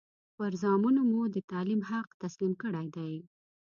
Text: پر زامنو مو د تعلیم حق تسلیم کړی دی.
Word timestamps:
پر 0.35 0.51
زامنو 0.61 1.01
مو 1.11 1.21
د 1.35 1.37
تعلیم 1.51 1.81
حق 1.89 2.07
تسلیم 2.23 2.53
کړی 2.63 2.87
دی. 2.95 3.13